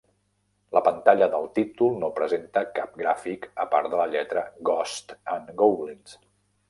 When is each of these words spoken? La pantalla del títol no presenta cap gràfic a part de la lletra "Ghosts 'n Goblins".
La 0.75 0.81
pantalla 0.87 1.27
del 1.33 1.43
títol 1.57 1.99
no 2.03 2.09
presenta 2.19 2.63
cap 2.79 2.97
gràfic 3.03 3.45
a 3.65 3.67
part 3.75 3.93
de 3.93 4.01
la 4.01 4.09
lletra 4.15 4.45
"Ghosts 4.71 5.19
'n 5.35 5.47
Goblins". 5.63 6.17